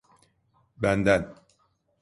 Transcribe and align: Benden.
Benden. 0.77 1.35